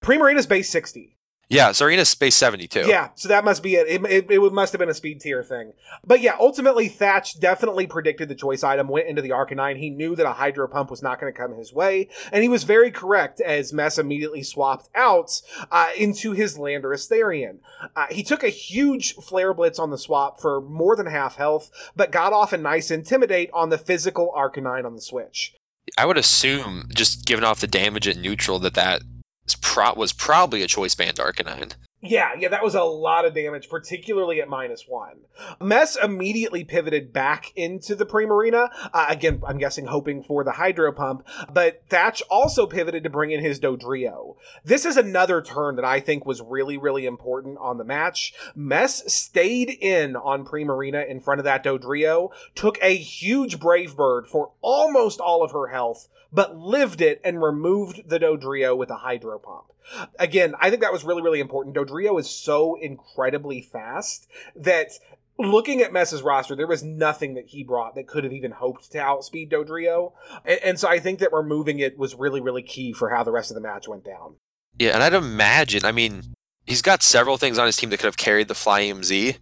[0.04, 1.18] Primarina's base 60.
[1.52, 2.86] Yeah, Tsareena's space 72.
[2.88, 3.88] Yeah, so that must be it.
[3.88, 4.32] It, it.
[4.32, 5.74] it must have been a speed tier thing.
[6.06, 9.78] But yeah, ultimately, Thatch definitely predicted the choice item, went into the Arcanine.
[9.78, 12.48] He knew that a Hydro Pump was not going to come his way, and he
[12.48, 17.58] was very correct as Mess immediately swapped out uh, into his Landorus Therian.
[17.98, 21.70] Uh, he took a huge Flare Blitz on the swap for more than half health,
[21.98, 25.54] but got off a nice Intimidate on the physical Arcanine on the switch.
[25.98, 29.02] I would assume, just given off the damage at neutral, that that
[29.62, 31.74] pro- was probably a choice band Arcanine.
[32.04, 35.18] Yeah, yeah, that was a lot of damage, particularly at minus one.
[35.62, 38.70] Mess immediately pivoted back into the Primarina.
[38.92, 43.30] Uh, again, I'm guessing hoping for the Hydro Pump, but Thatch also pivoted to bring
[43.30, 44.36] in his Dodrio.
[44.66, 48.34] This is another turn that I think was really, really important on the match.
[48.56, 54.26] Mess stayed in on Primarina in front of that Dodrio, took a huge Brave Bird
[54.26, 58.98] for almost all of her health, but lived it and removed the Dodrio with a
[58.98, 59.66] Hydro Pump.
[60.20, 61.76] Again, I think that was really, really important.
[61.76, 64.94] Dodrio is so incredibly fast that
[65.38, 68.92] looking at Mess's roster, there was nothing that he brought that could have even hoped
[68.92, 70.14] to outspeed Dodrio.
[70.46, 73.32] And, and, so I think that removing it was really, really key for how the
[73.32, 74.36] rest of the match went down.
[74.78, 76.34] Yeah, and I'd imagine, I mean,
[76.66, 79.38] he's got several things on his team that could have carried the Flyinium Z.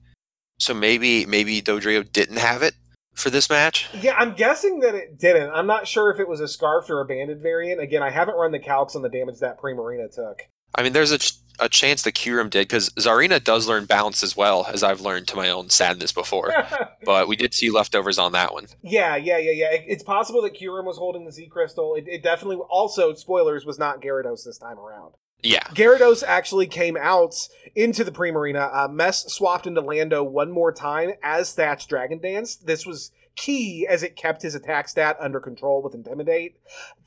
[0.60, 2.74] So maybe maybe Dodrio didn't have it
[3.20, 3.90] for this match?
[4.02, 5.52] Yeah, I'm guessing that it didn't.
[5.52, 7.82] I'm not sure if it was a scarfed or a banded variant.
[7.82, 10.44] Again, I haven't run the calcs on the damage that Primarina took.
[10.76, 14.24] I mean, there's a, ch- a chance that Kyurem did because Tsareena does learn bounce
[14.24, 16.54] as well, as I've learned to my own sadness before.
[17.06, 18.68] but we did see leftovers on that one.
[18.82, 19.72] Yeah, yeah, yeah, yeah.
[19.72, 21.96] It, it's possible that Kyurem was holding the Z Crystal.
[21.96, 25.16] It, it definitely also, spoilers, was not Gyarados this time around.
[25.42, 25.64] Yeah.
[25.74, 27.34] Gyarados actually came out
[27.76, 28.70] into the Primarina.
[28.74, 32.66] Uh, Mess swapped into Lando one more time as Thatch Dragon danced.
[32.66, 36.58] This was key as it kept his attack stat under control with Intimidate.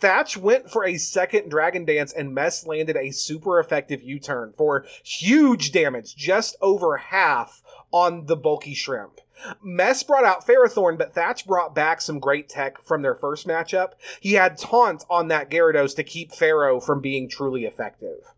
[0.00, 4.86] Thatch went for a second Dragon Dance and Mess landed a super effective U-turn for
[5.04, 9.20] huge damage, just over half on the bulky shrimp.
[9.62, 13.92] Mess brought out Ferrothorn, but Thatch brought back some great tech from their first matchup.
[14.20, 18.31] He had taunt on that Gyarados to keep Ferro from being truly effective.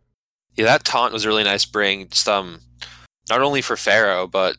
[0.56, 2.08] Yeah, that taunt was a really nice bring.
[2.08, 2.60] Just um,
[3.28, 4.56] not only for Ferro, but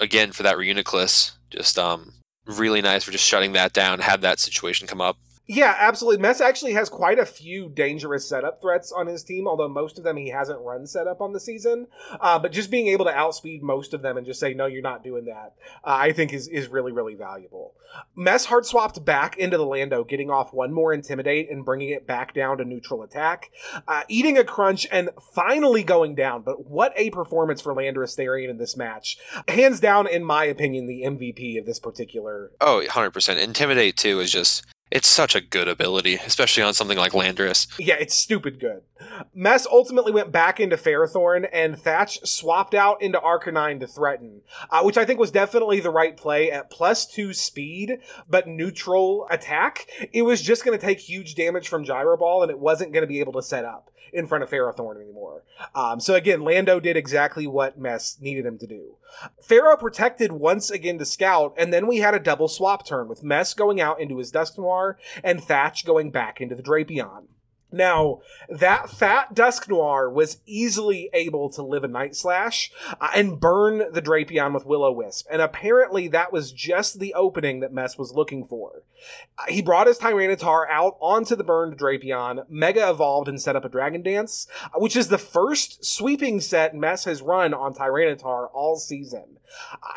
[0.00, 1.32] again for that Reuniclus.
[1.50, 2.12] Just um,
[2.46, 3.98] really nice for just shutting that down.
[4.00, 5.16] Had that situation come up.
[5.46, 6.22] Yeah, absolutely.
[6.22, 10.04] Mess actually has quite a few dangerous setup threats on his team, although most of
[10.04, 11.86] them he hasn't run setup on the season.
[12.18, 14.80] Uh, but just being able to outspeed most of them and just say, no, you're
[14.80, 15.54] not doing that,
[15.84, 17.74] uh, I think is, is really, really valuable.
[18.16, 22.06] Mess hard swapped back into the Lando, getting off one more Intimidate and bringing it
[22.06, 23.50] back down to neutral attack,
[23.86, 26.42] uh, eating a crunch and finally going down.
[26.42, 29.18] But what a performance for Landorus Therian in this match.
[29.48, 32.52] Hands down, in my opinion, the MVP of this particular.
[32.62, 33.42] Oh, 100%.
[33.42, 37.66] Intimidate, too, is just it's such a good ability, especially on something like Landorus.
[37.78, 38.82] Yeah, it's stupid good.
[39.34, 44.82] Mess ultimately went back into Ferrothorn, and Thatch swapped out into Arcanine to threaten, uh,
[44.82, 49.86] which I think was definitely the right play at plus two speed, but neutral attack.
[50.12, 53.02] It was just going to take huge damage from Gyro Ball, and it wasn't going
[53.02, 55.44] to be able to set up in front of Ferrothorn anymore.
[55.74, 58.96] Um, so again, Lando did exactly what Mess needed him to do.
[59.42, 63.22] Ferro protected once again to Scout, and then we had a double swap turn with
[63.22, 67.24] Mess going out into his Dusknoir and Thatch going back into the Drapion.
[67.74, 73.92] Now, that fat Dusknoir was easily able to live a Night Slash uh, and burn
[73.92, 78.44] the Drapion with Will-O-Wisp, and apparently that was just the opening that Mess was looking
[78.44, 78.84] for.
[79.38, 83.64] Uh, he brought his Tyranitar out onto the burned Drapion, Mega Evolved and set up
[83.64, 88.48] a Dragon Dance, uh, which is the first sweeping set Mess has run on Tyranitar
[88.54, 89.38] all season.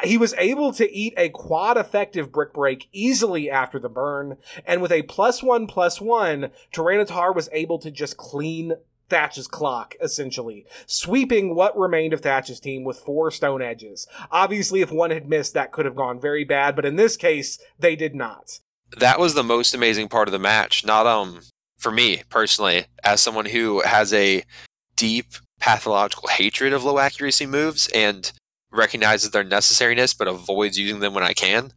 [0.04, 4.82] He was able to eat a quad effective Brick Break easily after the burn, and
[4.82, 8.74] with a plus one plus one, Tyranitar was able to just clean
[9.10, 14.08] Thatch's clock, essentially, sweeping what remained of Thatch's team with four stone edges.
[14.32, 17.60] Obviously, if one had missed, that could have gone very bad, but in this case,
[17.80, 18.60] they did not.
[18.98, 20.86] That was the most amazing part of the match.
[20.86, 21.42] Not um
[21.78, 24.44] for me personally, as someone who has a
[24.96, 25.28] deep
[25.60, 28.32] pathological hatred of low accuracy moves and
[28.72, 31.72] recognizes their necessariness but avoids using them when I can.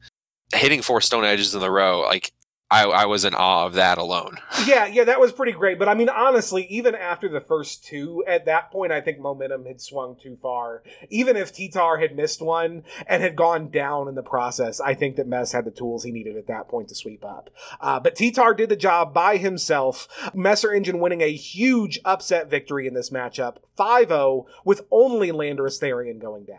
[0.52, 2.32] Hitting four stone edges in a row, like
[2.70, 4.36] I, I was in awe of that alone.
[4.66, 5.78] yeah, yeah, that was pretty great.
[5.78, 9.66] But I mean, honestly, even after the first two, at that point, I think momentum
[9.66, 10.84] had swung too far.
[11.08, 15.16] Even if T-Tar had missed one and had gone down in the process, I think
[15.16, 17.50] that Mess had the tools he needed at that point to sweep up.
[17.80, 20.06] Uh, but T-Tar did the job by himself.
[20.32, 26.20] Messer Engine winning a huge upset victory in this matchup, 5-0, with only Landorus Therian
[26.20, 26.58] going down.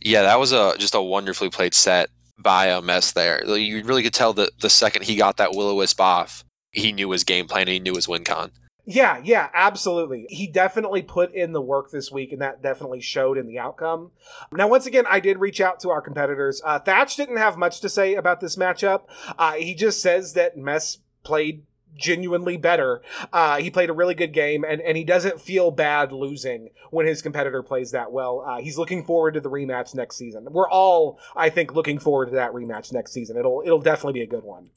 [0.00, 2.10] Yeah, that was a just a wonderfully played set
[2.44, 3.44] a mess there.
[3.44, 7.24] You really could tell that the second he got that Will-O-Wisp off, he knew his
[7.24, 8.50] game plan and he knew his win con.
[8.86, 10.26] Yeah, yeah, absolutely.
[10.28, 14.10] He definitely put in the work this week, and that definitely showed in the outcome.
[14.52, 16.60] Now, once again, I did reach out to our competitors.
[16.62, 19.04] Uh, Thatch didn't have much to say about this matchup.
[19.38, 21.62] Uh, he just says that Mess played
[21.96, 23.02] genuinely better.
[23.32, 27.06] Uh, he played a really good game, and, and he doesn't feel bad losing when
[27.06, 28.44] his competitor plays that well.
[28.46, 30.46] Uh, he's looking forward to the rematch next season.
[30.50, 33.36] We're all, I think, looking forward to that rematch next season.
[33.36, 34.70] It'll it'll definitely be a good one.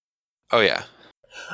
[0.51, 0.83] Oh yeah,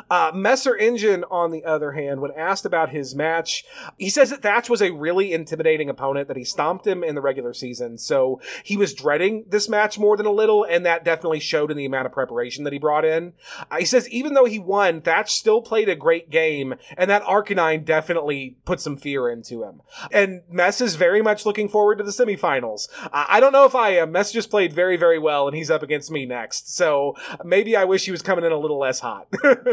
[0.09, 3.65] uh, Messer Engine, on the other hand, when asked about his match,
[3.97, 7.21] he says that Thatch was a really intimidating opponent, that he stomped him in the
[7.21, 7.97] regular season.
[7.97, 11.77] So he was dreading this match more than a little, and that definitely showed in
[11.77, 13.33] the amount of preparation that he brought in.
[13.71, 17.23] Uh, he says even though he won, Thatch still played a great game, and that
[17.23, 19.81] Arcanine definitely put some fear into him.
[20.11, 22.87] And Mess is very much looking forward to the semifinals.
[23.05, 24.11] Uh, I don't know if I am.
[24.11, 26.73] Mess just played very, very well, and he's up against me next.
[26.75, 29.27] So maybe I wish he was coming in a little less hot.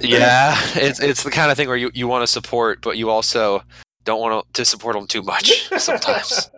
[0.00, 3.10] yeah, it's it's the kind of thing where you, you want to support, but you
[3.10, 3.62] also
[4.04, 6.50] don't want to support them too much sometimes.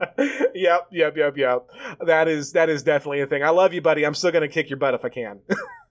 [0.55, 1.69] yep, yep, yep, yep.
[2.07, 3.43] That is that is definitely a thing.
[3.43, 4.05] I love you, buddy.
[4.05, 5.41] I'm still gonna kick your butt if I can.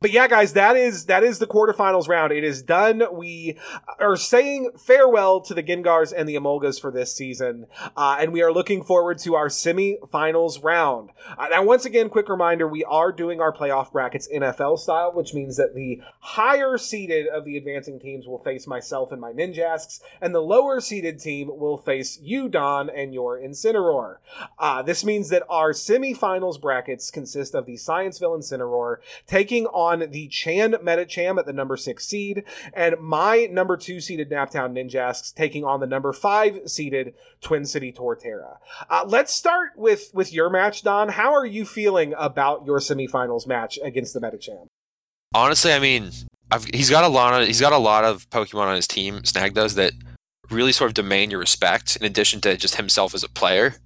[0.00, 2.30] But yeah, guys, that is that is the quarterfinals round.
[2.32, 3.02] It is done.
[3.12, 3.56] We
[3.98, 8.40] are saying farewell to the Gengars and the Emolgas for this season, uh, and we
[8.40, 11.10] are looking forward to our semifinals round.
[11.36, 15.34] Uh, now, once again, quick reminder: we are doing our playoff brackets NFL style, which
[15.34, 20.00] means that the higher seeded of the advancing teams will face myself and my Ninjasks,
[20.20, 24.18] and the lower seeded team will face you, Don, and your Incineroar.
[24.60, 30.10] Uh, this means that our semifinals brackets consist of the Scienceville Incineroar taking on on
[30.10, 35.34] the Chan Medicham at the number six seed, and my number two seeded Naptown Ninjasks
[35.34, 38.58] taking on the number five seeded Twin City Torterra.
[38.90, 41.10] Uh, let's start with with your match, Don.
[41.10, 44.66] How are you feeling about your semifinals match against the Medicham?
[45.34, 46.10] Honestly, I mean,
[46.50, 49.24] I've, he's got a lot of he's got a lot of Pokemon on his team.
[49.24, 49.92] Snag does that
[50.50, 51.96] really sort of demand your respect.
[51.96, 53.76] In addition to just himself as a player,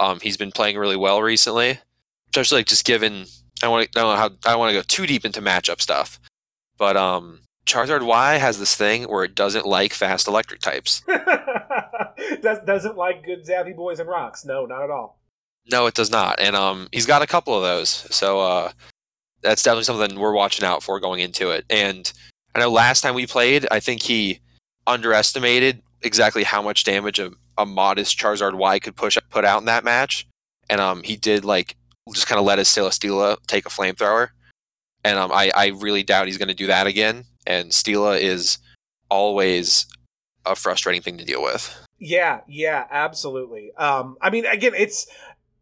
[0.00, 1.78] um, he's been playing really well recently.
[2.30, 3.26] especially like just given
[3.62, 5.40] I want to I don't know how I don't want to go too deep into
[5.40, 6.20] matchup stuff,
[6.78, 11.02] but um, Charizard Y has this thing where it doesn't like fast electric types.
[12.40, 14.44] Does, doesn't like good zappy boys and rocks.
[14.44, 15.20] No, not at all.
[15.70, 18.72] No, it does not, and um, he's got a couple of those, so uh,
[19.42, 21.64] that's definitely something we're watching out for going into it.
[21.70, 22.12] And
[22.54, 24.40] I know last time we played, I think he
[24.86, 29.66] underestimated exactly how much damage a, a modest Charizard Y could push put out in
[29.66, 30.26] that match,
[30.68, 31.76] and um, he did like
[32.12, 34.28] just kind of let his Celesteela take a flamethrower,
[35.04, 37.24] and um, I I really doubt he's going to do that again.
[37.46, 38.58] And Steela is
[39.10, 39.86] always
[40.46, 41.78] a frustrating thing to deal with.
[41.98, 43.72] Yeah, yeah, absolutely.
[43.76, 45.06] Um, I mean, again, it's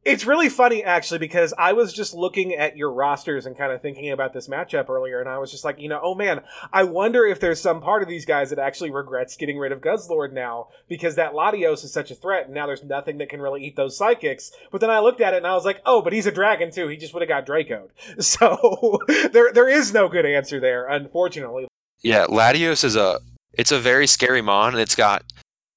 [0.02, 3.82] it's really funny actually because I was just looking at your rosters and kind of
[3.82, 6.40] thinking about this matchup earlier, and I was just like, you know, oh man,
[6.72, 9.80] I wonder if there's some part of these guys that actually regrets getting rid of
[9.80, 13.42] Guzzlord now because that Latios is such a threat, and now there's nothing that can
[13.42, 14.52] really eat those psychics.
[14.72, 16.70] But then I looked at it and I was like, oh, but he's a dragon
[16.70, 16.88] too.
[16.88, 17.90] He just would have got Dracoed.
[18.30, 19.00] So
[19.32, 21.66] there there is no good answer there, unfortunately.
[22.02, 23.20] Yeah, Latios is a
[23.52, 25.24] it's a very scary mon, and it's got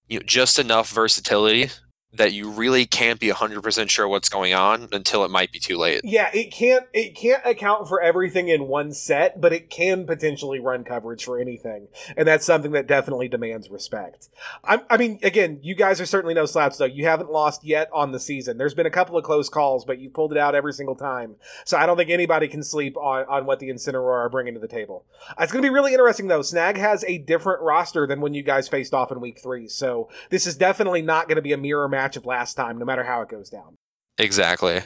[0.08, 1.72] you know just enough versatility
[2.14, 5.78] that you really can't be 100% sure what's going on until it might be too
[5.78, 6.02] late.
[6.04, 10.60] Yeah, it can't it can't account for everything in one set, but it can potentially
[10.60, 14.30] run coverage for anything, and that's something that definitely demands respect.
[14.64, 16.86] I, I mean, again, you guys are certainly no slouch though.
[16.86, 18.58] You haven't lost yet on the season.
[18.58, 21.36] There's been a couple of close calls, but you pulled it out every single time.
[21.66, 24.60] So I don't think anybody can sleep on on what the Incineroar are bringing to
[24.60, 25.06] the table.
[25.30, 26.44] Uh, it's going to be really interesting though.
[26.44, 30.10] Snag has a different roster than when you guys faced off in Week Three, so
[30.30, 33.04] this is definitely not going to be a mirror match of last time, no matter
[33.04, 33.76] how it goes down.
[34.18, 34.82] Exactly.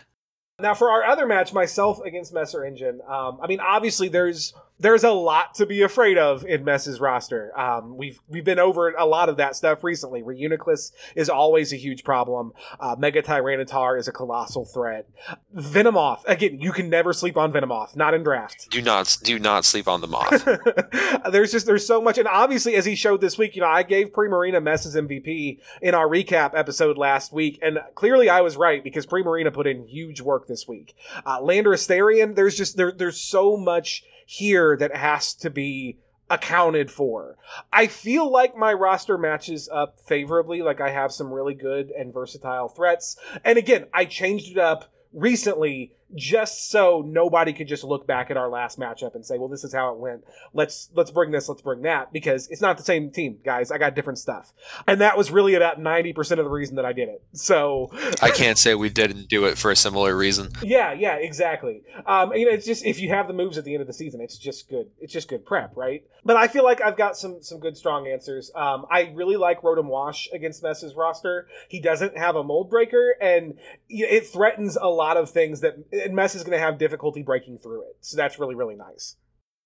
[0.60, 5.04] Now, for our other match, myself against Messer Engine, um, I mean, obviously, there's there's
[5.04, 7.58] a lot to be afraid of in Mess's roster.
[7.60, 10.22] Um, we've we've been over a lot of that stuff recently.
[10.22, 12.54] Reuniclus is always a huge problem.
[12.80, 15.08] Uh, Mega Tyranitar is a colossal threat.
[15.56, 17.96] Venomoth, again, you can never sleep on Venomoth.
[17.96, 18.70] Not in draft.
[18.70, 20.48] Do not do not sleep on the moth.
[21.32, 23.84] there's just there's so much, and obviously, as he showed this week, you know, I
[23.84, 28.84] gave Primarina Mess's MVP in our recap episode last week, and clearly I was right
[28.84, 30.96] because Primarina put in huge work this week.
[31.26, 35.98] Uh, Landorus Therian, there's just there there's so much here that has to be
[36.30, 37.38] accounted for.
[37.72, 42.14] I feel like my roster matches up favorably, like I have some really good and
[42.14, 43.16] versatile threats.
[43.46, 48.38] And again, I changed it up recently just so nobody could just look back at
[48.38, 50.24] our last matchup and say, "Well, this is how it went.
[50.54, 53.72] Let's let's bring this, let's bring that," because it's not the same team, guys.
[53.72, 54.54] I got different stuff,
[54.88, 57.24] and that was really about ninety percent of the reason that I did it.
[57.34, 57.92] So
[58.22, 60.52] I can't say we didn't do it for a similar reason.
[60.68, 61.84] Yeah, yeah, exactly.
[62.06, 63.94] Um, you know, it's just if you have the moves at the end of the
[63.94, 64.88] season, it's just good.
[65.00, 66.04] It's just good prep, right?
[66.26, 68.52] But I feel like I've got some some good strong answers.
[68.54, 71.48] Um, I really like Rotom Wash against Mess's roster.
[71.70, 76.16] He doesn't have a mold breaker, and it threatens a lot of things that and
[76.16, 77.98] Mess is going to have difficulty breaking through it.
[78.02, 79.16] So that's really really nice.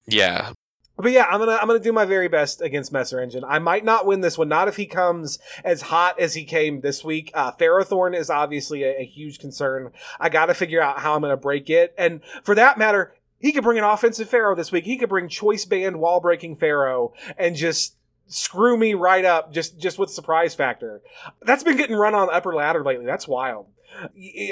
[0.08, 0.54] Yeah.
[0.98, 3.44] But yeah, I'm gonna I'm gonna do my very best against Messer Engine.
[3.44, 6.82] I might not win this one, not if he comes as hot as he came
[6.82, 7.32] this week.
[7.34, 9.92] Uh, Ferrothorn is obviously a, a huge concern.
[10.20, 13.52] I got to figure out how I'm gonna break it, and for that matter, he
[13.52, 14.86] could bring an offensive Ferro this week.
[14.86, 17.96] He could bring choice band wall breaking Ferro and just
[18.28, 21.02] screw me right up just just with surprise factor.
[21.42, 23.06] That's been getting run on the upper ladder lately.
[23.06, 23.68] That's wild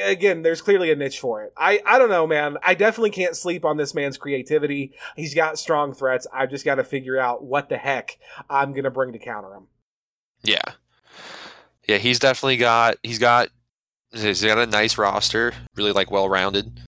[0.04, 1.54] again, there's clearly a niche for it.
[1.58, 2.58] I, I don't know, man.
[2.64, 4.94] I definitely can't sleep on this man's creativity.
[5.16, 6.28] He's got strong threats.
[6.34, 8.18] I've just got to figure out what the heck
[8.50, 9.68] I'm gonna bring to counter him.
[10.44, 10.62] Yeah,
[11.88, 11.98] yeah.
[11.98, 13.50] He's definitely got he's got
[14.12, 16.80] he's got a nice roster, really like well rounded,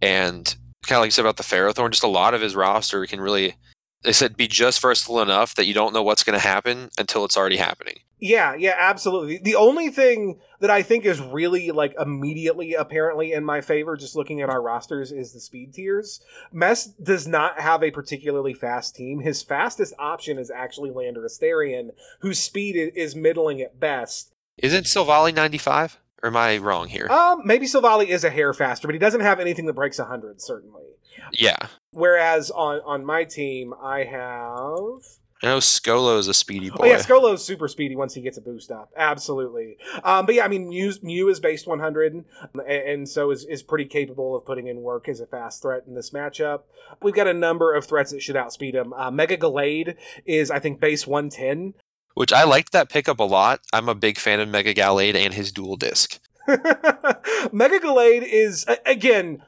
[0.00, 3.04] and kind of like you said about the Ferrothorn, just a lot of his roster
[3.06, 3.56] can really
[4.02, 7.24] they said be just versatile enough that you don't know what's going to happen until
[7.24, 8.00] it's already happening.
[8.18, 9.38] Yeah, yeah, absolutely.
[9.38, 14.16] The only thing that I think is really like immediately apparently in my favor, just
[14.16, 16.20] looking at our rosters, is the speed tiers.
[16.50, 19.20] Mess does not have a particularly fast team.
[19.20, 24.32] His fastest option is actually Landorus Therian, whose speed is middling at best.
[24.56, 25.98] Isn't Silvally 95?
[26.22, 27.08] Or am I wrong here?
[27.10, 30.40] Um, maybe Silvally is a hair faster, but he doesn't have anything that breaks 100,
[30.40, 30.84] certainly.
[31.32, 31.56] Yeah.
[31.92, 35.02] Whereas on, on my team, I have
[35.42, 36.76] I know Skolo is a speedy boy.
[36.80, 38.90] Oh yeah, Skolo's super speedy once he gets a boost up.
[38.96, 39.76] Absolutely.
[40.02, 42.24] Um, but yeah, I mean, Mew, Mew is based 100, and,
[42.66, 45.94] and so is, is pretty capable of putting in work as a fast threat in
[45.94, 46.62] this matchup.
[47.02, 48.94] We've got a number of threats that should outspeed him.
[48.94, 51.74] Uh, Mega Gallade is, I think, base 110.
[52.14, 53.60] Which I liked that pickup a lot.
[53.74, 56.18] I'm a big fan of Mega Gallade and his dual disc.
[56.48, 59.42] Mega Gallade is, again,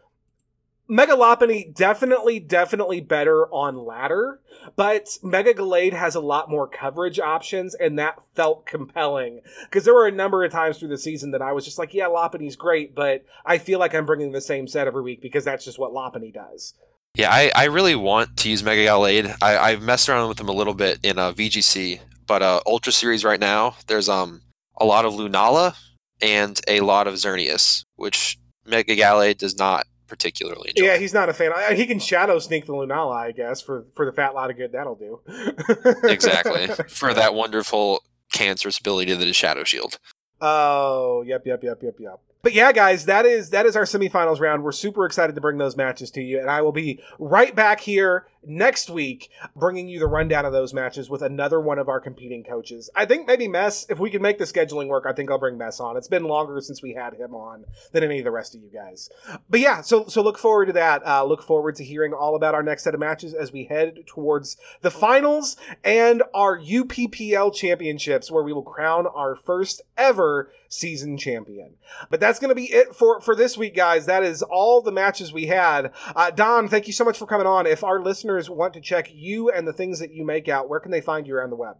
[0.88, 4.40] Mega Lopunny definitely, definitely better on ladder,
[4.74, 9.94] but Mega Gallade has a lot more coverage options, and that felt compelling because there
[9.94, 12.56] were a number of times through the season that I was just like, yeah, Lopunny's
[12.56, 15.78] great, but I feel like I'm bringing the same set every week because that's just
[15.78, 16.72] what Lopunny does.
[17.14, 19.36] Yeah, I, I really want to use Mega Gallade.
[19.42, 22.92] I, I've messed around with them a little bit in uh, VGC, but uh, Ultra
[22.92, 24.40] Series right now, there's um
[24.80, 25.74] a lot of Lunala
[26.22, 30.84] and a lot of Xerneas, which Mega Gallade does not particularly enjoy.
[30.84, 31.52] Yeah, he's not a fan.
[31.76, 34.72] He can shadow sneak the Lunala, I guess, for for the fat lot of good
[34.72, 35.20] that'll do.
[36.08, 38.02] exactly for that wonderful
[38.32, 39.98] cancerous ability that is Shadow Shield.
[40.40, 42.20] Oh, yep, yep, yep, yep, yep.
[42.42, 44.62] But yeah, guys, that is that is our semifinals round.
[44.62, 47.80] We're super excited to bring those matches to you, and I will be right back
[47.80, 52.00] here next week, bringing you the rundown of those matches with another one of our
[52.00, 52.88] competing coaches.
[52.94, 55.58] I think maybe Mess, if we can make the scheduling work, I think I'll bring
[55.58, 55.96] Mess on.
[55.96, 58.70] It's been longer since we had him on than any of the rest of you
[58.70, 59.10] guys.
[59.50, 61.04] But yeah, so so look forward to that.
[61.04, 64.04] Uh, look forward to hearing all about our next set of matches as we head
[64.06, 71.16] towards the finals and our UPPL championships, where we will crown our first ever season
[71.16, 71.74] champion.
[72.10, 74.06] But that's going to be it for for this week, guys.
[74.06, 75.92] That is all the matches we had.
[76.14, 77.66] Uh, Don, thank you so much for coming on.
[77.66, 80.80] If our listeners want to check you and the things that you make out, where
[80.80, 81.76] can they find you around the web?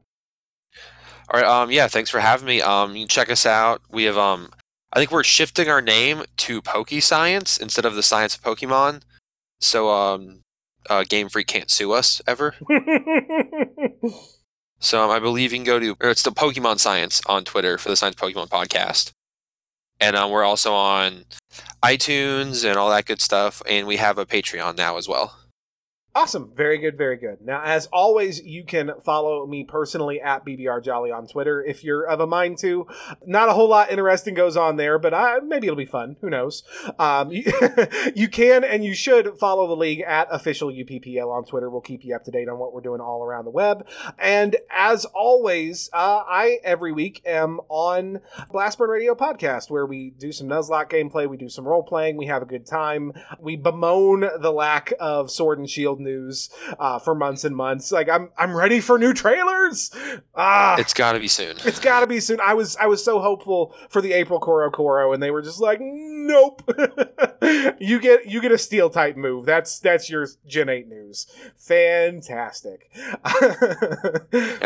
[1.31, 2.63] All right, um, yeah, thanks for having me.
[2.63, 3.83] Um, you can check us out.
[3.91, 4.51] We have um,
[4.93, 9.03] I think we're shifting our name to Poke Science instead of the Science of Pokemon.
[9.61, 10.43] So um,
[10.89, 12.55] uh, Game Freak can't sue us ever.
[14.81, 17.79] So um, I believe you can go to, or it's the Pokemon Science on Twitter
[17.79, 19.11] for the Science Pokemon podcast.
[20.01, 21.25] And um, we're also on
[21.83, 23.63] iTunes and all that good stuff.
[23.69, 25.37] And we have a Patreon now as well.
[26.19, 26.51] Awesome.
[26.57, 26.99] Very good.
[26.99, 27.41] Very good.
[27.43, 32.03] Now, as always, you can follow me personally at BBR Jolly on Twitter if you're
[32.03, 32.89] of a mind to.
[33.25, 36.17] Not a whole lot interesting goes on there, but uh, maybe it'll be fun.
[36.21, 36.65] Who knows?
[36.99, 37.45] Um, you,
[38.17, 41.71] you can and you should follow the league at official UPPL on Twitter.
[41.71, 43.87] We'll keep you up to date on what we're doing all around the web.
[44.19, 50.33] And as always, uh, I every week am on Blastburn Radio podcast where we do
[50.33, 54.29] some Nuzlocke gameplay, we do some role playing, we have a good time, we bemoan
[54.41, 57.93] the lack of Sword and Shield news uh, for months and months.
[57.93, 59.91] Like I'm I'm ready for new trailers.
[60.35, 61.57] Ah, It's got to be soon.
[61.65, 62.41] it's got to be soon.
[62.41, 65.61] I was I was so hopeful for the April Coro Coro, and they were just
[65.61, 66.63] like, nope.
[67.79, 69.45] you get you get a steel type move.
[69.47, 71.27] That's that's your Gen Eight news.
[71.57, 72.91] Fantastic.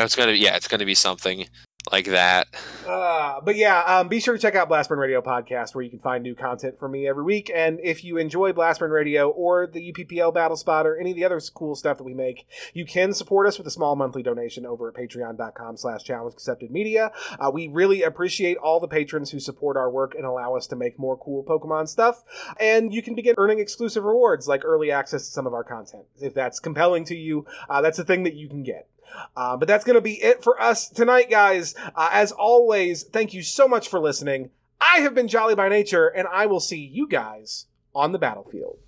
[0.05, 1.47] It's gonna yeah, it's gonna be something
[1.93, 2.49] like that.
[2.86, 5.99] Uh, but yeah, um, be sure to check out Blastburn Radio podcast where you can
[5.99, 7.51] find new content from me every week.
[7.55, 11.24] And if you enjoy Blastburn Radio or the UPPL Battle Spot or any of the
[11.24, 14.64] other cool stuff that we make, you can support us with a small monthly donation
[14.64, 17.12] over at patreon.com slash challenge accepted media.
[17.38, 20.76] Uh, we really appreciate all the patrons who support our work and allow us to
[20.76, 22.24] make more cool Pokemon stuff.
[22.59, 26.05] And you can begin earning exclusive rewards like early access to some of our content.
[26.20, 28.88] If that's compelling to you, uh, that's a thing that you can get.
[29.36, 31.74] Uh, but that's going to be it for us tonight, guys.
[31.94, 34.50] Uh, as always, thank you so much for listening.
[34.80, 38.78] I have been Jolly by Nature, and I will see you guys on the battlefield.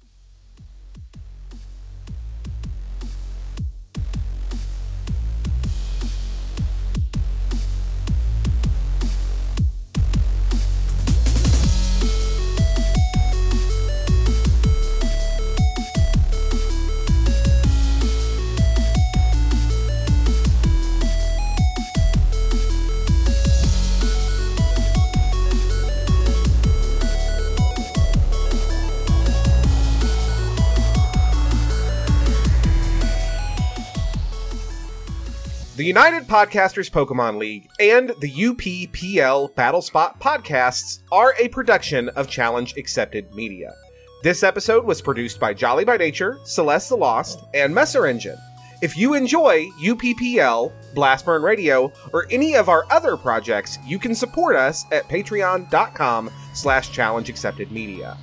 [35.76, 42.28] The United Podcasters Pokemon League and the UPPL Battle Spot podcasts are a production of
[42.28, 43.74] Challenge Accepted Media.
[44.22, 48.38] This episode was produced by Jolly by Nature, Celeste the Lost, and Messer Engine.
[48.82, 54.54] If you enjoy UPPL, Blastburn Radio, or any of our other projects, you can support
[54.54, 58.16] us at patreon.com slash challenge accepted media.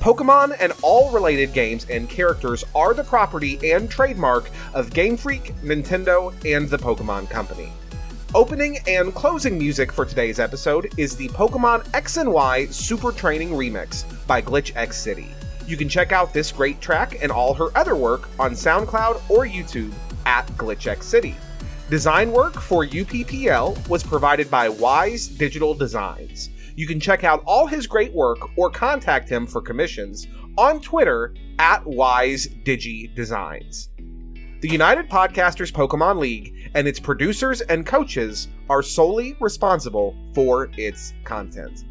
[0.00, 5.54] Pokemon and all related games and characters are the property and trademark of Game Freak,
[5.56, 7.72] Nintendo, and the Pokemon Company.
[8.34, 13.50] Opening and closing music for today's episode is the Pokemon X and Y Super Training
[13.50, 15.26] Remix by GlitchxCity.
[15.66, 19.46] You can check out this great track and all her other work on SoundCloud or
[19.46, 19.92] YouTube
[20.26, 21.34] at GlitchxCity.
[21.90, 26.50] Design work for UPPL was provided by Wise Digital Designs.
[26.78, 31.34] You can check out all his great work or contact him for commissions on Twitter
[31.58, 33.88] at WiseDigiDesigns.
[34.60, 41.14] The United Podcasters Pokemon League and its producers and coaches are solely responsible for its
[41.24, 41.84] content.